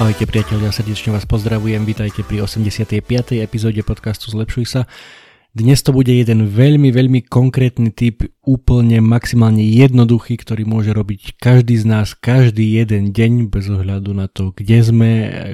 [0.00, 3.04] Ahojte priatelia, srdečne vás pozdravujem, vítajte pri 85.
[3.36, 4.88] epizóde podcastu Zlepšuj sa.
[5.50, 11.76] Dnes to bude jeden veľmi, veľmi konkrétny typ, úplne maximálne jednoduchý, ktorý môže robiť každý
[11.76, 15.10] z nás každý jeden deň bez ohľadu na to, kde sme,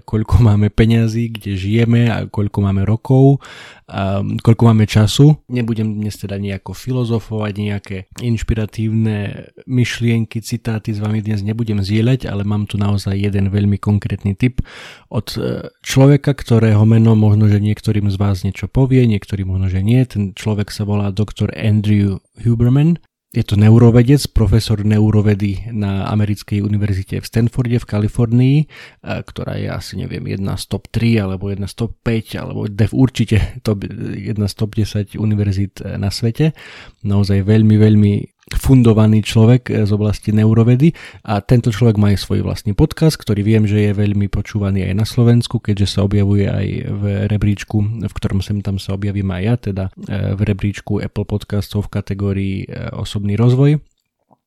[0.06, 3.42] koľko máme peňazí, kde žijeme a koľko máme rokov
[3.90, 5.34] a koľko máme času.
[5.50, 12.46] Nebudem dnes teda nejako filozofovať, nejaké inšpiratívne myšlienky, citáty s vami dnes nebudem zdieľať, ale
[12.46, 14.62] mám tu naozaj jeden veľmi konkrétny typ
[15.10, 19.85] od e, človeka, ktorého meno možno, že niektorým z vás niečo povie, niektorým možno, že
[19.86, 20.02] nie.
[20.02, 22.98] Ten človek sa volá doktor Andrew Huberman.
[23.36, 28.58] Je to neurovedec, profesor neurovedy na americkej univerzite v Stanforde v Kalifornii,
[29.04, 32.88] ktorá je asi neviem jedna z top 3 alebo jedna z top 5 alebo dev
[32.96, 33.84] určite top,
[34.16, 36.56] jedna z top 10 univerzít e, na svete.
[37.04, 38.12] Naozaj veľmi, veľmi
[38.54, 40.94] fundovaný človek eh, z oblasti neurovedy.
[41.26, 44.94] A tento človek má aj svoj vlastný podcast, ktorý viem, že je veľmi počúvaný aj
[44.94, 49.42] na Slovensku, keďže sa objavuje aj v rebríčku, v ktorom sem tam sa objavím aj
[49.42, 53.82] ja, teda eh, v rebríčku Apple podcastov v kategórii eh, osobný rozvoj.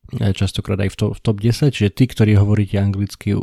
[0.09, 3.37] Častokrát aj v, to, v top 10, čiže tí, ktorí hovoríte anglicky,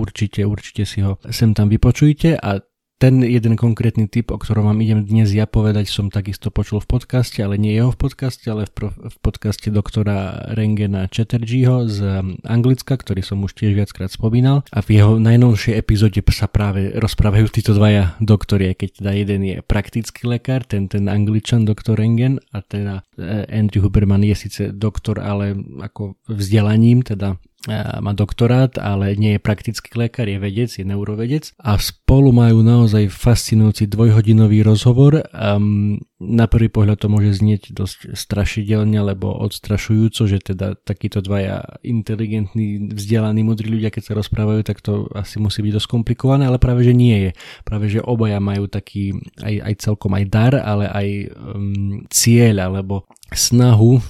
[0.00, 2.40] určite, určite si ho sem tam vypočujte.
[2.40, 2.64] A
[3.02, 6.88] ten jeden konkrétny typ, o ktorom vám idem dnes ja povedať, som takisto počul v
[6.88, 11.98] podcaste, ale nie jeho v podcaste, ale v, pro, v podcaste doktora Rengena Chatterjeeho z
[12.46, 14.62] Anglicka, ktorý som už tiež viackrát spomínal.
[14.70, 19.56] A v jeho najnovšej epizóde sa práve rozprávajú títo dvaja doktori, keď teda jeden je
[19.66, 25.18] praktický lekár, ten, ten angličan doktor Rengen a teda eh, Andrew Huberman je síce doktor,
[25.18, 27.36] ale ako vzdelaním, teda
[27.72, 33.08] má doktorát, ale nie je praktický lekár, je vedec, je neurovedec a spolu majú naozaj
[33.08, 35.24] fascinujúci dvojhodinový rozhovor.
[35.32, 41.80] Um, na prvý pohľad to môže znieť dosť strašidelne, alebo odstrašujúco, že teda takíto dvaja
[41.84, 46.60] inteligentní, vzdelaní, mudrí ľudia, keď sa rozprávajú, tak to asi musí byť dosť komplikované, ale
[46.60, 47.30] práve že nie je.
[47.64, 53.04] Práve že obaja majú taký aj, aj celkom aj dar, ale aj um, cieľ, alebo
[53.32, 54.04] snahu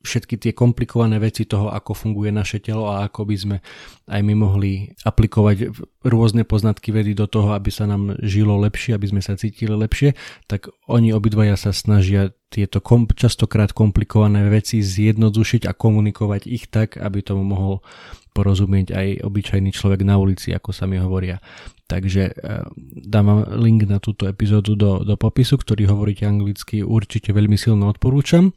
[0.00, 3.56] všetky tie komplikované veci toho, ako funguje naše telo a ako by sme
[4.10, 5.70] aj my mohli aplikovať
[6.02, 10.18] rôzne poznatky vedy do toho, aby sa nám žilo lepšie, aby sme sa cítili lepšie,
[10.50, 16.98] tak oni obidvaja sa snažia tieto kom- častokrát komplikované veci zjednodušiť a komunikovať ich tak,
[16.98, 17.84] aby tomu mohol
[18.40, 21.36] porozumieť aj obyčajný človek na ulici, ako sa mi hovoria.
[21.84, 22.32] Takže e,
[23.04, 27.92] dám vám link na túto epizódu do, do popisu, ktorý hovoríte anglicky, určite veľmi silno
[27.92, 28.56] odporúčam.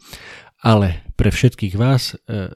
[0.64, 2.56] Ale pre všetkých vás e,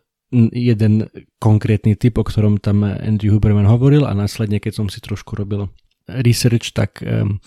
[0.55, 1.11] jeden
[1.43, 5.67] konkrétny typ, o ktorom tam Andrew Huberman hovoril a následne, keď som si trošku robil
[6.07, 7.38] research, tak um,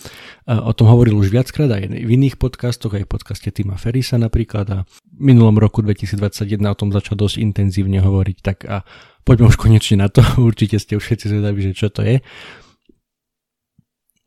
[0.45, 4.67] o tom hovoril už viackrát aj v iných podcastoch, aj v podcaste Tima Ferisa napríklad
[4.69, 8.85] a v minulom roku 2021 o tom začal dosť intenzívne hovoriť, tak a
[9.25, 12.21] poďme už konečne na to, určite ste už všetci zvedaví, že čo to je.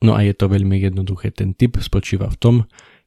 [0.04, 2.56] No a je to veľmi jednoduché, ten tip spočíva v tom,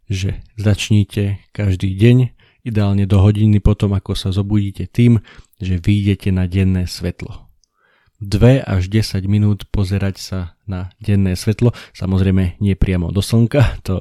[0.07, 2.33] že začnite každý deň
[2.67, 5.23] ideálne do hodiny potom, ako sa zobudíte tým,
[5.63, 7.46] že vyjdete na denné svetlo.
[8.21, 14.01] 2 až 10 minút pozerať sa na denné svetlo, samozrejme nie priamo do slnka, to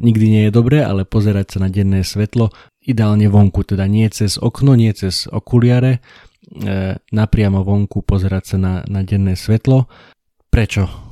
[0.00, 2.48] nikdy nie je dobré, ale pozerať sa na denné svetlo,
[2.80, 8.74] ideálne vonku, teda nie cez okno, nie cez okuliare, e, napriamo vonku pozerať sa na,
[8.88, 9.86] na denné svetlo.
[10.48, 11.08] Prečo?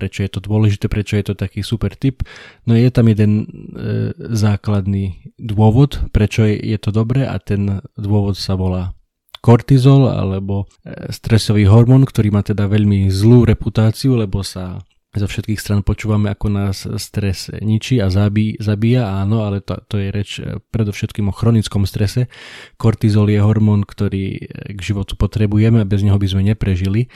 [0.00, 2.24] prečo je to dôležité, prečo je to taký super tip.
[2.64, 3.46] No je tam jeden e,
[4.16, 8.96] základný dôvod, prečo je, je to dobré a ten dôvod sa volá
[9.40, 15.58] kortizol alebo e, stresový hormón, ktorý má teda veľmi zlú reputáciu, lebo sa zo všetkých
[15.58, 20.38] stran počúvame, ako nás stres ničí a zabí, zabíja, áno, ale to, to je reč
[20.38, 22.30] eh, predovšetkým o chronickom strese.
[22.78, 27.10] Kortizol je hormón, ktorý eh, k životu potrebujeme a bez neho by sme neprežili.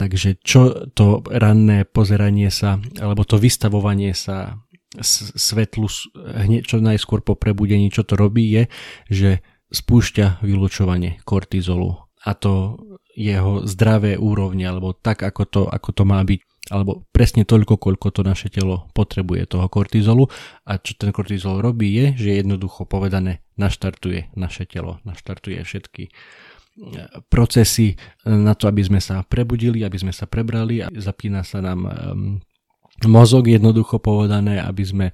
[0.00, 4.64] Takže čo to ranné pozeranie sa, alebo to vystavovanie sa
[5.02, 8.62] svetlu hneď čo najskôr po prebudení, čo to robí je,
[9.10, 9.30] že
[9.74, 12.78] spúšťa vylučovanie kortizolu a to
[13.14, 16.40] jeho zdravé úrovne, alebo tak, ako to, ako to má byť
[16.72, 20.32] alebo presne toľko, koľko to naše telo potrebuje toho kortizolu.
[20.64, 26.08] A čo ten kortizol robí je, že jednoducho povedané naštartuje naše telo, naštartuje všetky
[27.28, 27.94] procesy
[28.24, 31.86] na to, aby sme sa prebudili, aby sme sa prebrali a zapína sa nám
[33.02, 35.06] mozog jednoducho povedané, aby sme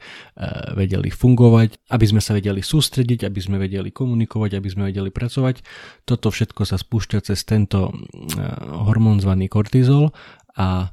[0.76, 5.64] vedeli fungovať, aby sme sa vedeli sústrediť, aby sme vedeli komunikovať, aby sme vedeli pracovať.
[6.04, 7.88] Toto všetko sa spúšťa cez tento
[8.84, 10.12] hormón zvaný kortizol
[10.54, 10.92] a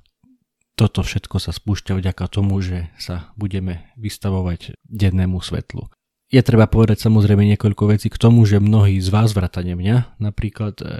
[0.78, 5.90] toto všetko sa spúšťa vďaka tomu, že sa budeme vystavovať dennému svetlu.
[6.28, 10.76] Je treba povedať samozrejme niekoľko vecí k tomu, že mnohí z vás, vrátane mňa, napríklad
[10.84, 10.92] e, e,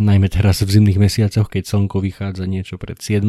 [0.00, 3.20] najmä teraz v zimných mesiacoch, keď slnko vychádza niečo pred 7,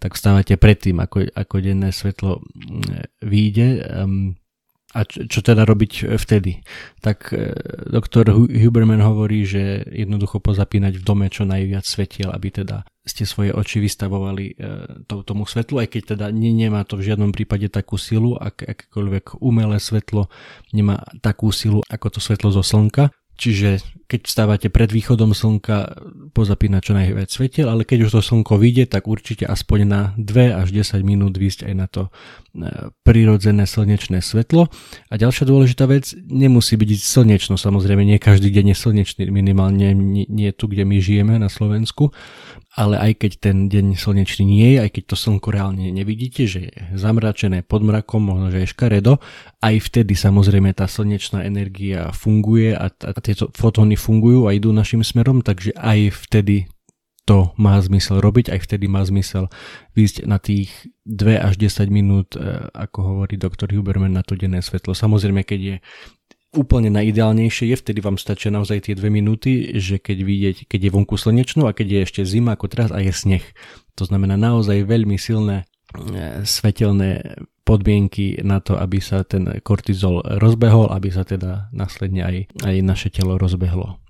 [0.00, 2.42] tak vstávate predtým, ako, ako denné svetlo e,
[3.20, 3.68] vyjde.
[3.92, 4.37] Um,
[4.88, 6.64] a čo, čo teda robiť vtedy?
[7.04, 7.52] Tak e,
[7.92, 13.52] doktor Huberman hovorí, že jednoducho pozapínať v dome čo najviac svetiel, aby teda ste svoje
[13.52, 14.54] oči vystavovali e,
[15.04, 18.64] to, tomu svetlu, aj keď teda ne, nemá to v žiadnom prípade takú silu, ak,
[18.64, 20.32] akékoľvek umelé svetlo
[20.72, 23.12] nemá takú silu ako to svetlo zo slnka.
[23.36, 26.00] Čiže keď vstávate pred východom slnka,
[26.32, 30.56] pozapínať čo najviac svetiel, ale keď už to slnko vyjde, tak určite aspoň na 2
[30.56, 32.10] až 10 minút výsť aj na to e,
[33.04, 34.72] prirodzené slnečné svetlo.
[35.12, 40.50] A ďalšia dôležitá vec, nemusí byť slnečno, samozrejme nie každý deň je slnečný, minimálne nie,
[40.56, 42.08] tu, kde my žijeme na Slovensku,
[42.80, 46.70] ale aj keď ten deň slnečný nie je, aj keď to slnko reálne nevidíte, že
[46.70, 49.20] je zamračené pod mrakom, možno že je škaredo,
[49.58, 55.02] aj vtedy samozrejme tá slnečná energia funguje a, a tieto fotóny fungujú a idú našim
[55.02, 56.70] smerom, takže aj vtedy
[57.28, 59.52] to má zmysel robiť, aj vtedy má zmysel
[59.92, 60.72] výjsť na tých
[61.04, 64.96] 2 až 10 minút, e, ako hovorí doktor Huberman, na to denné svetlo.
[64.96, 65.76] Samozrejme, keď je
[66.56, 70.94] úplne najideálnejšie je, vtedy vám stačia naozaj tie dve minúty, že keď vidieť, keď je
[70.96, 73.44] vonku slnečno a keď je ešte zima ako teraz a je sneh.
[74.00, 77.36] To znamená naozaj veľmi silné e, svetelné
[77.68, 83.12] podmienky na to, aby sa ten kortizol rozbehol, aby sa teda následne aj, aj naše
[83.12, 84.00] telo rozbehlo.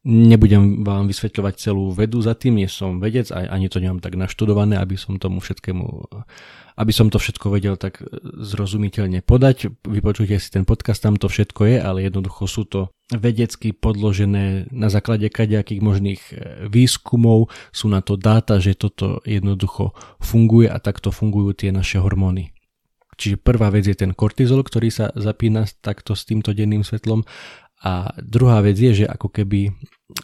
[0.00, 4.16] Nebudem vám vysvetľovať celú vedu za tým, nie som vedec a ani to nemám tak
[4.16, 5.84] naštudované, aby som tomu všetkému,
[6.80, 9.68] aby som to všetko vedel tak zrozumiteľne podať.
[9.84, 14.88] Vypočujte si ten podcast, tam to všetko je, ale jednoducho sú to vedecky podložené na
[14.88, 16.32] základe kadejakých možných e,
[16.72, 22.56] výskumov, sú na to dáta, že toto jednoducho funguje a takto fungujú tie naše hormóny.
[23.20, 27.20] Čiže prvá vec je ten kortizol, ktorý sa zapína takto s týmto denným svetlom
[27.80, 29.72] a druhá vec je, že ako keby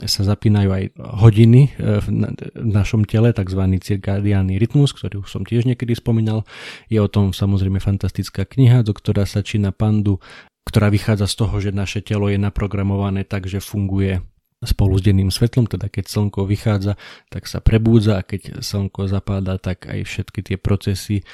[0.04, 0.84] sa zapínajú aj
[1.25, 2.08] hodiny e, v
[2.52, 3.62] našom tele, tzv.
[3.81, 6.44] cirkadiálny rytmus, ktorý už som tiež niekedy spomínal.
[6.93, 10.20] Je o tom samozrejme fantastická kniha doktora Sačina Pandu,
[10.69, 14.20] ktorá vychádza z toho, že naše telo je naprogramované tak, že funguje
[14.60, 17.00] spolu s denným svetlom, teda keď slnko vychádza,
[17.32, 21.25] tak sa prebúdza a keď slnko zapáda, tak aj všetky tie procesy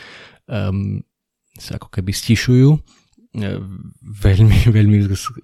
[0.46, 1.02] um,
[1.62, 2.82] sa ako keby stišujú
[3.32, 3.56] E,
[4.04, 4.98] veľmi, veľmi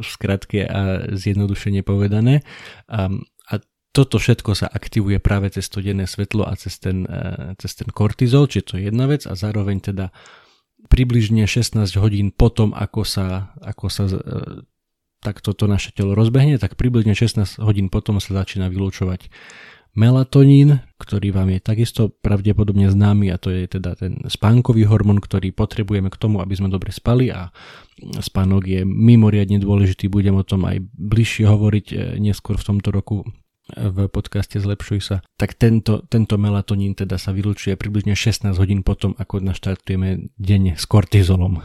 [0.04, 2.44] skratke a zjednodušene povedané.
[2.84, 3.08] A,
[3.48, 3.54] a
[3.96, 7.88] toto všetko sa aktivuje práve cez to denné svetlo a cez ten, e, cez ten
[7.88, 10.12] kortizol, čiže to je jedna vec a zároveň teda
[10.92, 14.20] približne 16 hodín potom, ako sa, ako sa e,
[15.24, 19.32] takto to naše telo rozbehne, tak približne 16 hodín potom sa začína vylúčovať
[19.98, 25.50] melatonín, ktorý vám je takisto pravdepodobne známy a to je teda ten spánkový hormón, ktorý
[25.50, 27.50] potrebujeme k tomu, aby sme dobre spali a
[28.22, 33.26] spánok je mimoriadne dôležitý, budem o tom aj bližšie hovoriť e, neskôr v tomto roku
[33.76, 39.12] v podcaste Zlepšuj sa, tak tento, tento melatonín teda sa vylúčuje približne 16 hodín potom,
[39.20, 41.60] ako naštartujeme deň s kortizolom.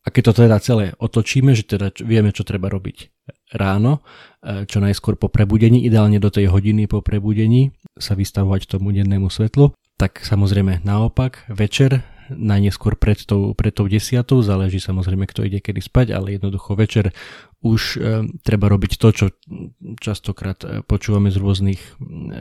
[0.00, 3.12] A keď to teda celé otočíme, že teda vieme, čo treba robiť
[3.52, 4.00] ráno,
[4.40, 9.28] e, čo najskôr po prebudení, ideálne do tej hodiny po prebudení sa vystavovať tomu dennému
[9.28, 15.58] svetlu, tak samozrejme naopak večer najneskôr pred tou, pred tou desiatou, záleží samozrejme kto ide
[15.58, 17.10] kedy spať, ale jednoducho večer
[17.60, 17.98] už e,
[18.40, 19.26] treba robiť to, čo
[20.00, 21.82] častokrát e, počúvame z rôznych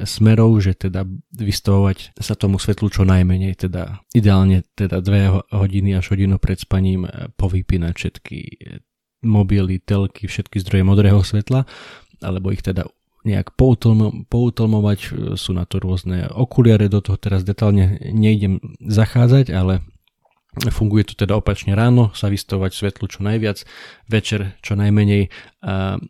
[0.08, 1.04] smerov, že teda
[1.36, 7.04] vystavovať sa tomu svetlu čo najmenej, teda ideálne teda dve hodiny až hodinu pred spaním
[7.04, 8.40] e, povypínať všetky
[9.28, 11.68] mobily, telky, všetky zdroje modrého svetla,
[12.24, 12.88] alebo ich teda
[13.28, 15.00] nejak poutlmovať,
[15.36, 19.84] sú na to rôzne okuliare, do toho teraz detálne nejdem zachádzať, ale
[20.74, 23.64] funguje to teda opačne ráno, sa vystavovať svetlu čo najviac,
[24.10, 25.30] večer čo najmenej,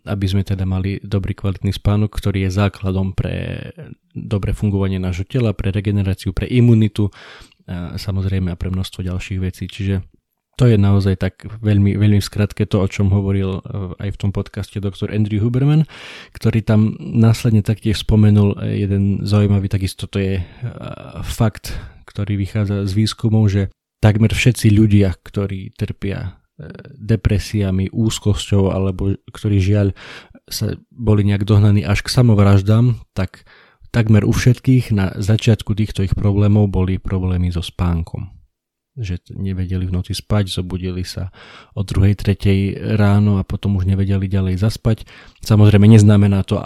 [0.07, 3.69] aby sme teda mali dobrý kvalitný spánok, ktorý je základom pre
[4.15, 7.11] dobré fungovanie nášho tela, pre regeneráciu, pre imunitu,
[7.99, 9.67] samozrejme a pre množstvo ďalších vecí.
[9.69, 10.01] Čiže
[10.59, 14.31] To je naozaj tak veľmi, veľmi skratke to, o čom hovoril eh, aj v tom
[14.35, 15.87] podcaste doktor Andrew Huberman,
[16.35, 20.45] ktorý tam následne taktiež spomenul jeden zaujímavý, takisto to je eh,
[21.23, 23.71] fakt, ktorý vychádza z výskumov, že
[24.03, 26.35] takmer všetci ľudia, ktorí trpia
[26.99, 29.95] depresiami, úzkosťou alebo ktorí žiaľ
[30.43, 33.47] sa boli nejak dohnaní až k samovraždám, tak
[33.95, 38.38] takmer u všetkých na začiatku týchto ich problémov boli problémy so spánkom
[38.97, 41.29] že nevedeli v noci spať, zobudili sa
[41.77, 45.05] o druhej, tretej ráno a potom už nevedeli ďalej zaspať.
[45.45, 46.59] Samozrejme neznamená to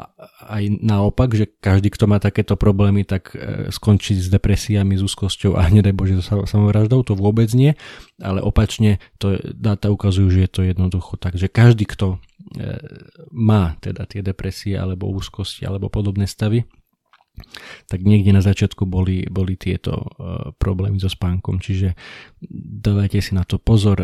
[0.48, 5.60] aj naopak, že každý, kto má takéto problémy, tak e, skončí s depresiami, s úzkosťou
[5.60, 7.77] a nedaj Bože so samovraždou, to vôbec nie,
[8.24, 12.18] ale opačne to dáta ukazujú, že je to jednoducho tak, že každý, kto
[12.58, 12.77] e,
[13.30, 16.65] má teda tie depresie alebo úzkosti alebo podobné stavy,
[17.90, 21.98] tak niekde na začiatku boli, boli tieto uh, problémy so spánkom, čiže
[22.84, 24.00] dávajte si na to pozor,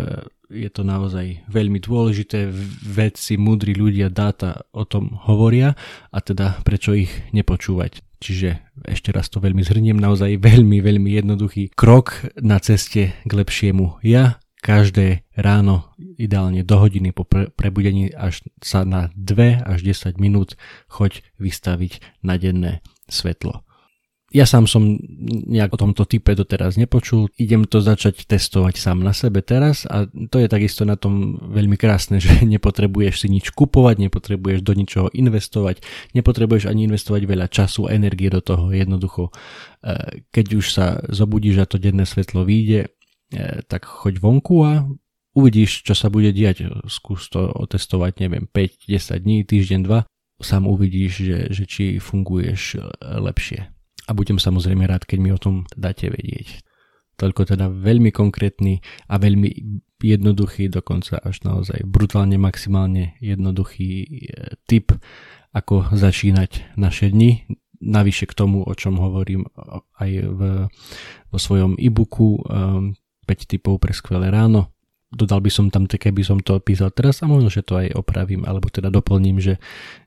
[0.49, 2.49] je to naozaj veľmi dôležité,
[2.81, 5.77] vedci, múdri ľudia, dáta o tom hovoria
[6.09, 8.01] a teda prečo ich nepočúvať.
[8.19, 14.01] Čiže ešte raz to veľmi zhrniem, naozaj veľmi, veľmi jednoduchý krok na ceste k lepšiemu.
[14.03, 20.19] Ja, každé ráno, ideálne do hodiny po pre- prebudení až sa na 2 až 10
[20.19, 20.59] minút
[20.91, 23.63] choď vystaviť na denné svetlo.
[24.29, 24.93] Ja sám som
[25.49, 30.05] nejak o tomto type doteraz nepočul, idem to začať testovať sám na sebe teraz a
[30.05, 35.07] to je takisto na tom veľmi krásne, že nepotrebuješ si nič kupovať, nepotrebuješ do ničoho
[35.17, 35.81] investovať,
[36.13, 39.33] nepotrebuješ ani investovať veľa času, energie do toho, jednoducho
[39.81, 42.98] e, keď už sa zobudíš a to denné svetlo vyjde,
[43.69, 44.85] tak choď vonku a
[45.37, 46.65] uvidíš, čo sa bude diať.
[46.89, 50.09] Skús to otestovať, neviem, 5, 10 dní, týždeň, 2
[50.39, 52.81] sám uvidíš, že, že či funguješ e,
[53.19, 53.67] lepšie.
[54.07, 56.63] A budem samozrejme rád, keď mi o tom dáte vedieť.
[57.19, 58.79] Toľko teda veľmi konkrétny
[59.11, 59.49] a veľmi
[59.99, 64.09] jednoduchý, dokonca až naozaj brutálne maximálne jednoduchý e,
[64.65, 64.95] tip,
[65.51, 67.43] ako začínať naše dni.
[67.79, 69.47] Navyše k tomu, o čom hovorím
[70.03, 70.41] aj v,
[71.31, 72.43] vo svojom e-booku
[73.29, 74.73] 5 tipov pre skvelé ráno,
[75.13, 78.45] dodal by som tam, keby som to písal teraz a možno, že to aj opravím,
[78.45, 79.57] alebo teda doplním, že,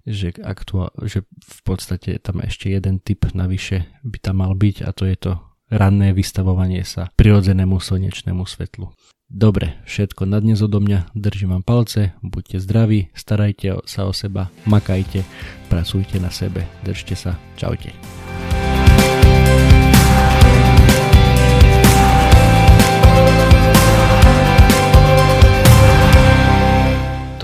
[0.07, 4.91] že, aktuál, že v podstate tam ešte jeden typ navyše by tam mal byť a
[4.95, 5.33] to je to
[5.71, 8.95] ranné vystavovanie sa prirodzenému slnečnému svetlu.
[9.33, 14.52] Dobre, všetko na dnes odo mňa, držím vám palce, buďte zdraví, starajte sa o seba,
[14.69, 15.25] makajte,
[15.73, 17.97] pracujte na sebe, držte sa, čaute.